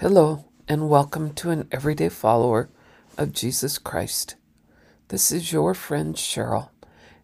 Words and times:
Hello, 0.00 0.44
and 0.68 0.88
welcome 0.88 1.34
to 1.34 1.50
an 1.50 1.66
everyday 1.72 2.08
follower 2.08 2.68
of 3.16 3.32
Jesus 3.32 3.78
Christ. 3.78 4.36
This 5.08 5.32
is 5.32 5.52
your 5.52 5.74
friend 5.74 6.14
Sharyl, 6.14 6.68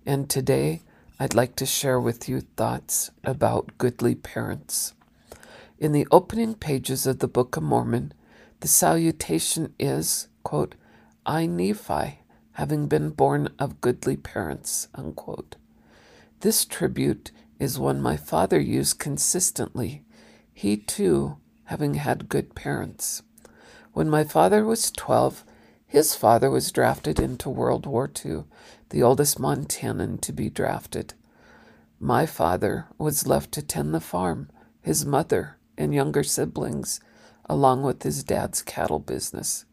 and 0.04 0.28
today 0.28 0.82
I'd 1.20 1.36
like 1.36 1.54
to 1.54 1.66
share 1.66 2.00
with 2.00 2.28
you 2.28 2.40
thoughts 2.40 3.12
about 3.22 3.78
goodly 3.78 4.16
parents. 4.16 4.92
In 5.78 5.92
the 5.92 6.08
opening 6.10 6.56
pages 6.56 7.06
of 7.06 7.20
the 7.20 7.28
Book 7.28 7.56
of 7.56 7.62
Mormon, 7.62 8.12
the 8.58 8.66
salutation 8.66 9.72
is, 9.78 10.26
quote, 10.42 10.74
I, 11.24 11.46
Nephi, 11.46 12.22
having 12.54 12.88
been 12.88 13.10
born 13.10 13.50
of 13.56 13.80
goodly 13.80 14.16
parents, 14.16 14.88
unquote. 14.96 15.54
This 16.40 16.64
tribute 16.64 17.30
is 17.60 17.78
one 17.78 18.02
my 18.02 18.16
father 18.16 18.58
used 18.58 18.98
consistently. 18.98 20.02
He 20.52 20.76
too 20.76 21.36
having 21.66 21.94
had 21.94 22.28
good 22.28 22.54
parents. 22.54 23.22
When 23.92 24.08
my 24.10 24.24
father 24.24 24.64
was 24.64 24.90
12, 24.90 25.44
his 25.86 26.14
father 26.14 26.50
was 26.50 26.72
drafted 26.72 27.20
into 27.20 27.48
World 27.48 27.86
War 27.86 28.10
II, 28.24 28.44
the 28.90 29.02
oldest 29.02 29.38
Montanan 29.38 30.20
to 30.22 30.32
be 30.32 30.50
drafted. 30.50 31.14
My 32.00 32.26
father 32.26 32.88
was 32.98 33.26
left 33.26 33.52
to 33.52 33.62
tend 33.62 33.94
the 33.94 34.00
farm, 34.00 34.50
his 34.82 35.06
mother 35.06 35.56
and 35.78 35.94
younger 35.94 36.24
siblings, 36.24 37.00
along 37.48 37.82
with 37.82 38.02
his 38.02 38.24
dad's 38.24 38.62
cattle 38.62 38.98
business. 38.98 39.64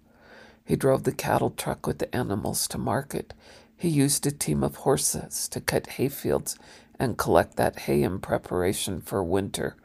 He 0.63 0.75
drove 0.75 1.03
the 1.03 1.11
cattle 1.11 1.49
truck 1.49 1.87
with 1.87 1.97
the 1.97 2.15
animals 2.15 2.67
to 2.69 2.77
market. 2.77 3.33
He 3.75 3.89
used 3.89 4.25
a 4.27 4.31
team 4.31 4.63
of 4.63 4.77
horses 4.77 5.47
to 5.49 5.59
cut 5.59 5.87
hayfields 5.87 6.57
and 6.99 7.17
collect 7.17 7.57
that 7.57 7.79
hay 7.79 8.03
in 8.03 8.19
preparation 8.19 9.01
for 9.01 9.23
winter 9.23 9.75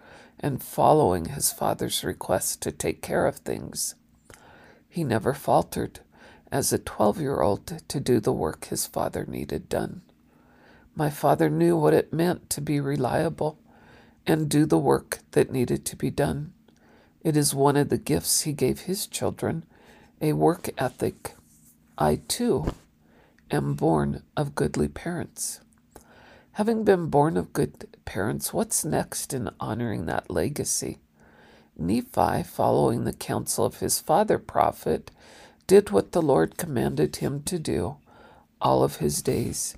and 0.40 0.62
following 0.62 1.26
his 1.26 1.52
father's 1.52 2.04
request 2.04 2.60
to 2.62 2.72
take 2.72 3.02
care 3.02 3.26
of 3.26 3.36
things. 3.36 3.94
He 4.88 5.04
never 5.04 5.34
faltered 5.34 6.00
as 6.52 6.72
a 6.72 6.78
12 6.78 7.20
year 7.20 7.40
old 7.40 7.82
to 7.88 8.00
do 8.00 8.20
the 8.20 8.32
work 8.32 8.66
his 8.66 8.86
father 8.86 9.24
needed 9.26 9.68
done. 9.68 10.02
My 10.94 11.10
father 11.10 11.50
knew 11.50 11.76
what 11.76 11.94
it 11.94 12.12
meant 12.12 12.48
to 12.50 12.60
be 12.60 12.80
reliable 12.80 13.58
and 14.26 14.48
do 14.48 14.64
the 14.64 14.78
work 14.78 15.18
that 15.32 15.52
needed 15.52 15.84
to 15.86 15.96
be 15.96 16.10
done. 16.10 16.52
It 17.22 17.36
is 17.36 17.54
one 17.54 17.76
of 17.76 17.88
the 17.88 17.98
gifts 17.98 18.42
he 18.42 18.52
gave 18.52 18.80
his 18.80 19.06
children 19.06 19.64
a 20.20 20.32
work 20.32 20.70
ethic. 20.78 21.34
I, 21.98 22.20
too, 22.28 22.74
am 23.50 23.74
born 23.74 24.22
of 24.36 24.54
goodly 24.54 24.88
parents. 24.88 25.60
Having 26.56 26.84
been 26.84 27.08
born 27.08 27.36
of 27.36 27.52
good 27.52 27.86
parents, 28.06 28.50
what's 28.50 28.82
next 28.82 29.34
in 29.34 29.50
honoring 29.60 30.06
that 30.06 30.30
legacy? 30.30 31.00
Nephi, 31.76 32.44
following 32.44 33.04
the 33.04 33.12
counsel 33.12 33.66
of 33.66 33.80
his 33.80 34.00
father 34.00 34.38
prophet, 34.38 35.10
did 35.66 35.90
what 35.90 36.12
the 36.12 36.22
Lord 36.22 36.56
commanded 36.56 37.16
him 37.16 37.42
to 37.42 37.58
do 37.58 37.98
all 38.58 38.82
of 38.82 38.96
his 38.96 39.20
days. 39.20 39.76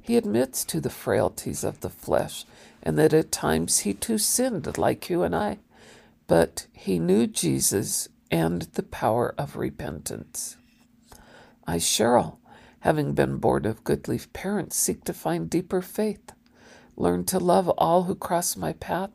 He 0.00 0.16
admits 0.16 0.64
to 0.64 0.80
the 0.80 0.88
frailties 0.88 1.62
of 1.62 1.80
the 1.80 1.90
flesh 1.90 2.46
and 2.82 2.98
that 2.98 3.12
at 3.12 3.30
times 3.30 3.80
he 3.80 3.92
too 3.92 4.16
sinned 4.16 4.78
like 4.78 5.10
you 5.10 5.24
and 5.24 5.36
I, 5.36 5.58
but 6.26 6.66
he 6.72 6.98
knew 6.98 7.26
Jesus 7.26 8.08
and 8.30 8.62
the 8.62 8.82
power 8.82 9.34
of 9.36 9.56
repentance. 9.56 10.56
I, 11.66 11.76
Sharyl, 11.76 12.38
having 12.84 13.14
been 13.14 13.38
born 13.38 13.64
of 13.64 13.82
goodly 13.82 14.20
parents, 14.34 14.76
seek 14.76 15.02
to 15.04 15.14
find 15.14 15.48
deeper 15.48 15.80
faith, 15.80 16.32
learn 16.98 17.24
to 17.24 17.38
love 17.38 17.66
all 17.78 18.02
who 18.02 18.14
cross 18.14 18.58
my 18.58 18.74
path, 18.74 19.10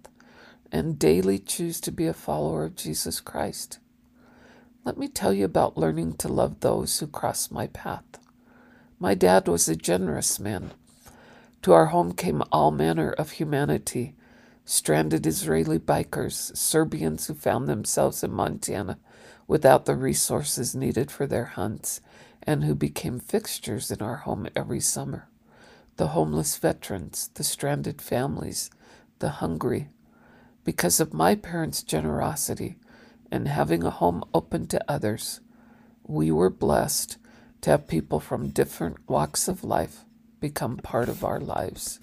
and 0.71 0.97
daily 0.97 1.37
choose 1.37 1.79
to 1.79 1.91
be 1.91 2.07
a 2.07 2.13
follower 2.13 2.65
of 2.65 2.75
Jesus 2.75 3.19
Christ. 3.19 3.77
Let 4.83 4.97
me 4.97 5.07
tell 5.07 5.31
you 5.31 5.45
about 5.45 5.77
learning 5.77 6.13
to 6.13 6.27
love 6.27 6.61
those 6.61 6.97
who 6.97 7.05
cross 7.05 7.51
my 7.51 7.67
path. 7.67 8.05
My 8.97 9.13
dad 9.13 9.47
was 9.47 9.69
a 9.69 9.75
generous 9.75 10.39
man. 10.39 10.71
To 11.61 11.71
our 11.71 11.87
home 11.87 12.13
came 12.13 12.41
all 12.51 12.71
manner 12.71 13.11
of 13.11 13.33
humanity 13.33 14.15
stranded 14.69 15.25
Israeli 15.25 15.79
bikers, 15.79 16.55
Serbians 16.55 17.25
who 17.25 17.33
found 17.33 17.67
themselves 17.67 18.23
in 18.23 18.31
Montana 18.31 18.99
without 19.47 19.85
the 19.85 19.95
resources 19.95 20.75
needed 20.75 21.09
for 21.09 21.25
their 21.25 21.45
hunts, 21.45 22.01
and 22.43 22.63
who 22.63 22.75
became 22.75 23.19
fixtures 23.19 23.89
in 23.89 23.99
our 23.99 24.17
home 24.17 24.47
every 24.55 24.79
summer. 24.79 25.27
The 25.95 26.09
homeless 26.09 26.55
veterans, 26.55 27.31
the 27.33 27.43
stranded 27.43 27.99
families, 27.99 28.69
the 29.17 29.29
hungry. 29.41 29.89
Because 30.63 30.99
of 30.99 31.15
my 31.15 31.33
parents' 31.33 31.81
generosity 31.81 32.77
and 33.31 33.47
having 33.47 33.83
a 33.83 33.89
home 33.89 34.23
open 34.35 34.67
to 34.67 34.85
others, 34.87 35.39
we 36.03 36.29
were 36.29 36.51
blessed 36.51 37.17
to 37.61 37.71
have 37.71 37.87
people 37.87 38.19
from 38.19 38.49
different 38.49 38.97
walks 39.09 39.47
of 39.47 39.63
life 39.63 40.05
become 40.39 40.77
part 40.77 41.09
of 41.09 41.23
our 41.23 41.39
lives. 41.39 41.99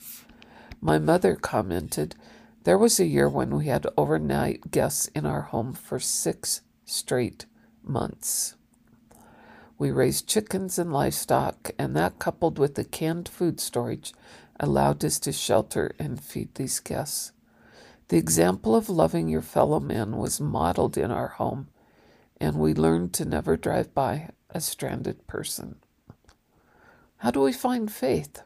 My 0.81 0.99
mother 0.99 1.37
commented, 1.37 2.17
There 2.67 2.77
was 2.77 2.99
a 2.99 3.07
year 3.07 3.29
when 3.29 3.55
we 3.55 3.67
had 3.67 3.87
overnight 3.97 4.73
guests 4.73 5.07
in 5.15 5.25
our 5.25 5.43
home 5.43 5.73
for 5.73 6.01
six 6.01 6.63
straight 6.85 7.47
months. 7.85 8.57
We 9.79 9.93
raised 9.93 10.27
chickens 10.27 10.77
and 10.77 10.93
livestock, 10.93 11.71
and 11.79 11.95
that 11.95 12.19
coupled 12.19 12.59
with 12.59 12.75
the 12.75 12.83
canned 12.83 13.29
food 13.29 13.61
storage 13.61 14.13
allowed 14.59 15.05
us 15.05 15.21
to 15.21 15.31
shelter 15.31 15.95
and 16.01 16.21
feed 16.21 16.57
these 16.57 16.81
guests. 16.81 17.31
The 18.09 18.17
example 18.17 18.75
of 18.75 18.89
loving 18.89 19.29
your 19.29 19.43
fellow 19.43 19.79
man 19.79 20.17
was 20.17 20.41
modeled 20.41 20.99
in 20.99 21.13
our 21.13 21.29
home, 21.29 21.69
and 22.41 22.57
we 22.57 22.75
learned 22.75 23.13
to 23.13 23.25
never 23.25 23.57
drive 23.57 23.95
by 23.95 24.31
a 24.51 24.61
stranded 24.61 25.29
person. 25.29 25.77
How 27.19 27.31
do 27.31 27.43
we 27.43 27.53
find 27.53 27.93
faith? 27.93 28.43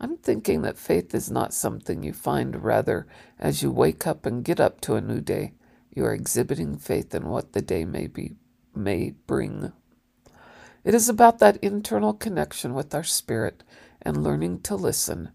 I'm 0.00 0.16
thinking 0.16 0.62
that 0.62 0.78
faith 0.78 1.14
is 1.14 1.30
not 1.30 1.54
something 1.54 2.02
you 2.02 2.12
find, 2.12 2.62
rather, 2.64 3.06
as 3.38 3.62
you 3.62 3.70
wake 3.70 4.06
up 4.06 4.26
and 4.26 4.44
get 4.44 4.60
up 4.60 4.80
to 4.82 4.96
a 4.96 5.00
new 5.00 5.20
day, 5.20 5.52
you 5.94 6.04
are 6.04 6.12
exhibiting 6.12 6.76
faith 6.76 7.14
in 7.14 7.28
what 7.28 7.52
the 7.52 7.62
day 7.62 7.84
may 7.84 8.06
be 8.06 8.36
may 8.74 9.14
bring. 9.26 9.72
It 10.82 10.94
is 10.94 11.08
about 11.08 11.38
that 11.38 11.56
internal 11.58 12.12
connection 12.12 12.74
with 12.74 12.94
our 12.94 13.04
spirit 13.04 13.62
and 14.02 14.22
learning 14.22 14.60
to 14.62 14.74
listen. 14.74 15.30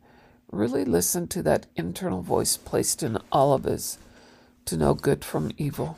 Really 0.52 0.86
listen 0.86 1.28
to 1.30 1.44
that 1.44 1.68
internal 1.76 2.22
voice 2.22 2.58
placed 2.58 3.02
in 3.02 3.18
all 3.32 3.54
of 3.54 3.66
us 3.66 3.98
to 4.66 4.78
know 4.78 4.94
good 4.94 5.24
from 5.24 5.52
evil. 5.58 5.98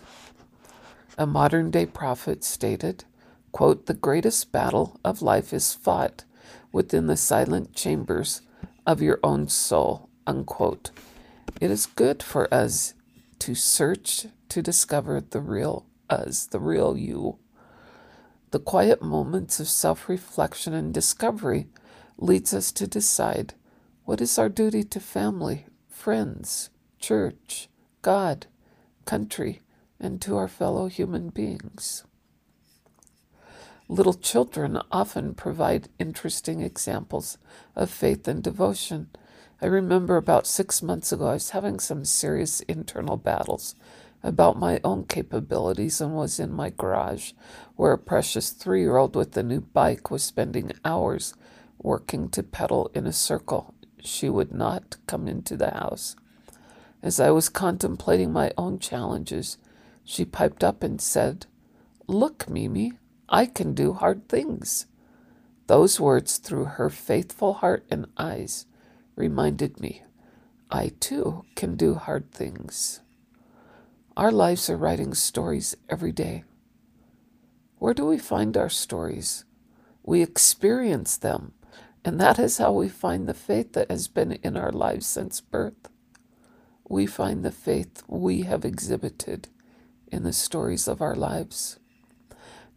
A 1.17 1.25
modern 1.25 1.71
day 1.71 1.85
prophet 1.85 2.43
stated, 2.43 3.03
quote, 3.51 3.85
The 3.87 3.93
greatest 3.93 4.51
battle 4.51 4.99
of 5.03 5.21
life 5.21 5.51
is 5.51 5.73
fought 5.73 6.23
within 6.71 7.07
the 7.07 7.17
silent 7.17 7.75
chambers 7.75 8.41
of 8.85 9.01
your 9.01 9.19
own 9.23 9.47
soul, 9.47 10.09
unquote. 10.25 10.91
It 11.59 11.71
is 11.71 11.85
good 11.85 12.23
for 12.23 12.51
us 12.53 12.93
to 13.39 13.55
search 13.55 14.27
to 14.49 14.61
discover 14.61 15.21
the 15.21 15.39
real 15.39 15.85
us, 16.09 16.45
the 16.45 16.59
real 16.59 16.97
you. 16.97 17.37
The 18.51 18.59
quiet 18.59 19.01
moments 19.01 19.59
of 19.59 19.67
self 19.67 20.09
reflection 20.09 20.73
and 20.73 20.93
discovery 20.93 21.67
leads 22.17 22.53
us 22.53 22.71
to 22.73 22.87
decide 22.87 23.53
what 24.03 24.21
is 24.21 24.37
our 24.37 24.49
duty 24.49 24.83
to 24.83 24.99
family, 24.99 25.65
friends, 25.87 26.69
church, 26.99 27.69
God, 28.01 28.47
country, 29.05 29.61
and 29.99 30.21
to 30.21 30.35
our 30.35 30.47
fellow 30.47 30.87
human 30.87 31.29
beings. 31.29 32.03
Little 33.91 34.13
children 34.13 34.79
often 34.89 35.33
provide 35.33 35.89
interesting 35.99 36.61
examples 36.61 37.37
of 37.75 37.89
faith 37.89 38.25
and 38.25 38.41
devotion. 38.41 39.09
I 39.61 39.65
remember 39.65 40.15
about 40.15 40.47
six 40.47 40.81
months 40.81 41.11
ago, 41.11 41.27
I 41.27 41.33
was 41.33 41.49
having 41.49 41.77
some 41.77 42.05
serious 42.05 42.61
internal 42.61 43.17
battles 43.17 43.75
about 44.23 44.57
my 44.57 44.79
own 44.85 45.03
capabilities 45.03 45.99
and 45.99 46.15
was 46.15 46.39
in 46.39 46.53
my 46.53 46.69
garage, 46.69 47.33
where 47.75 47.91
a 47.91 47.97
precious 47.97 48.51
three 48.51 48.79
year 48.79 48.95
old 48.95 49.13
with 49.13 49.35
a 49.35 49.43
new 49.43 49.59
bike 49.59 50.09
was 50.09 50.23
spending 50.23 50.71
hours 50.85 51.33
working 51.77 52.29
to 52.29 52.43
pedal 52.43 52.89
in 52.93 53.05
a 53.05 53.11
circle. 53.11 53.73
She 53.99 54.29
would 54.29 54.53
not 54.53 54.95
come 55.05 55.27
into 55.27 55.57
the 55.57 55.71
house. 55.71 56.15
As 57.03 57.19
I 57.19 57.31
was 57.31 57.49
contemplating 57.49 58.31
my 58.31 58.53
own 58.57 58.79
challenges, 58.79 59.57
she 60.05 60.23
piped 60.23 60.63
up 60.63 60.81
and 60.81 61.01
said, 61.01 61.45
Look, 62.07 62.49
Mimi, 62.49 62.93
I 63.33 63.45
can 63.45 63.73
do 63.73 63.93
hard 63.93 64.27
things. 64.27 64.87
Those 65.67 66.01
words, 66.01 66.37
through 66.37 66.65
her 66.65 66.89
faithful 66.89 67.53
heart 67.53 67.85
and 67.89 68.07
eyes, 68.17 68.65
reminded 69.15 69.79
me 69.79 70.03
I 70.69 70.91
too 70.99 71.45
can 71.55 71.77
do 71.77 71.95
hard 71.95 72.31
things. 72.31 72.99
Our 74.17 74.33
lives 74.33 74.69
are 74.69 74.75
writing 74.75 75.13
stories 75.13 75.77
every 75.89 76.11
day. 76.11 76.43
Where 77.77 77.93
do 77.93 78.05
we 78.05 78.17
find 78.17 78.57
our 78.57 78.69
stories? 78.69 79.45
We 80.03 80.21
experience 80.21 81.15
them, 81.15 81.53
and 82.03 82.19
that 82.19 82.37
is 82.37 82.57
how 82.57 82.73
we 82.73 82.89
find 82.89 83.27
the 83.27 83.33
faith 83.33 83.71
that 83.73 83.89
has 83.89 84.09
been 84.09 84.33
in 84.43 84.57
our 84.57 84.73
lives 84.73 85.05
since 85.05 85.39
birth. 85.39 85.89
We 86.89 87.05
find 87.05 87.45
the 87.45 87.51
faith 87.51 88.03
we 88.09 88.41
have 88.41 88.65
exhibited 88.65 89.47
in 90.11 90.23
the 90.23 90.33
stories 90.33 90.89
of 90.89 91.01
our 91.01 91.15
lives. 91.15 91.79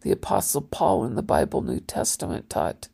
The 0.05 0.13
Apostle 0.13 0.61
Paul 0.61 1.07
in 1.07 1.15
the 1.15 1.23
Bible 1.23 1.63
New 1.63 1.81
Testament 1.81 2.51
taught 2.51 2.89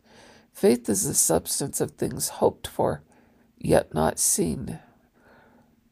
faith 0.53 0.89
is 0.89 1.09
the 1.09 1.15
substance 1.15 1.81
of 1.81 1.91
things 1.91 2.29
hoped 2.29 2.69
for, 2.69 3.03
yet 3.59 3.93
not 3.93 4.21
seen. 4.21 4.79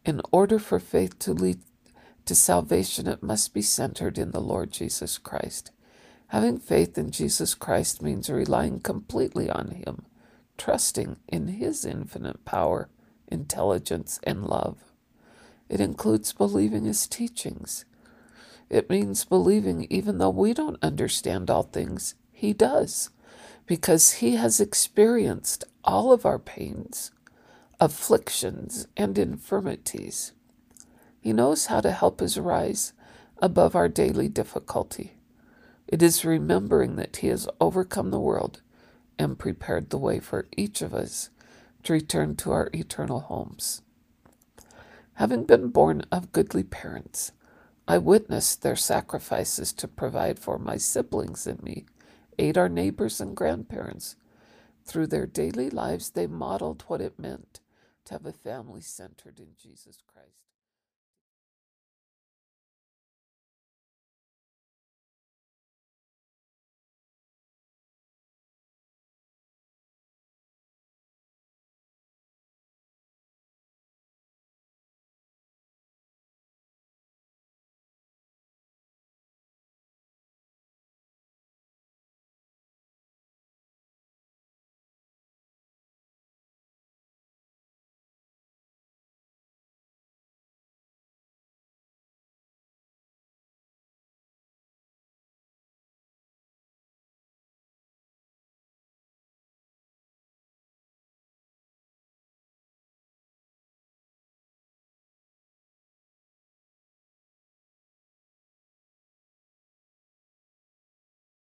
In 0.05 0.23
order 0.31 0.61
for 0.61 0.79
faith 0.79 1.19
to 1.19 1.33
lead 1.33 1.59
to 2.27 2.37
salvation, 2.37 3.09
it 3.09 3.21
must 3.21 3.53
be 3.53 3.63
centered 3.63 4.17
in 4.17 4.31
the 4.31 4.41
Lord 4.41 4.71
Jesus 4.71 5.19
Christ. 5.19 5.73
Having 6.29 6.61
faith 6.61 6.97
in 6.97 7.11
Jesus 7.11 7.53
Christ 7.53 8.01
means 8.01 8.31
relying 8.31 8.79
completely 8.79 9.51
on 9.51 9.83
Him, 9.85 10.05
trusting 10.57 11.17
in 11.27 11.49
His 11.49 11.85
infinite 11.85 12.45
power, 12.45 12.91
intelligence, 13.27 14.21
and 14.23 14.45
love. 14.45 14.85
It 15.69 15.81
includes 15.81 16.33
believing 16.33 16.85
His 16.85 17.09
teachings. 17.09 17.85
It 18.71 18.91
means 18.91 19.25
believing 19.25 19.87
even 19.89 20.19
though 20.19 20.31
we 20.31 20.53
don't 20.53 20.83
understand 20.83 21.51
all 21.51 21.63
things, 21.63 22.15
He 22.33 22.53
does, 22.53 23.11
because 23.67 24.15
He 24.15 24.37
has 24.37 24.61
experienced 24.61 25.65
all 25.85 26.13
of 26.13 26.27
our 26.27 26.39
pains, 26.39 27.11
afflictions, 27.81 28.87
and 28.97 29.17
infirmities. 29.17 30.33
He 31.21 31.33
knows 31.33 31.67
how 31.67 31.81
to 31.81 31.93
help 31.93 32.21
us 32.21 32.37
rise 32.37 32.93
above 33.41 33.75
our 33.75 33.89
daily 33.89 34.29
difficulty. 34.29 35.15
It 35.87 36.03
is 36.03 36.25
remembering 36.25 36.97
that 36.97 37.17
He 37.17 37.29
has 37.29 37.49
overcome 37.61 38.11
the 38.11 38.21
world 38.21 38.61
and 39.19 39.39
prepared 39.39 39.91
the 39.91 39.99
way 39.99 40.21
for 40.21 40.47
each 40.57 40.83
of 40.83 40.93
us 40.95 41.31
to 41.85 41.95
return 41.95 42.37
to 42.37 42.53
our 42.53 42.71
eternal 42.75 43.21
homes. 43.21 43.83
Having 45.15 45.45
been 45.45 45.69
born 45.69 46.03
of 46.13 46.33
goodly 46.33 46.63
parents, 46.63 47.33
I 47.91 47.97
witnessed 47.97 48.61
their 48.61 48.77
sacrifices 48.77 49.73
to 49.73 49.89
provide 49.89 50.39
for 50.39 50.59
my 50.59 50.77
siblings 50.77 51.47
and 51.47 51.63
me, 51.63 51.87
aid 52.39 52.59
our 52.59 52.69
neighbors 52.69 53.19
and 53.19 53.35
grandparents. 53.35 54.15
Through 54.85 55.07
their 55.07 55.25
daily 55.25 55.71
lives, 55.71 56.11
they 56.11 56.27
modeled 56.27 56.85
what 56.89 57.01
it 57.01 57.19
meant 57.19 57.61
to 58.05 58.13
have 58.13 58.27
a 58.27 58.33
family 58.33 58.83
centered 58.83 59.39
in 59.41 59.55
Jesus 59.57 60.03
Christ. 60.07 60.58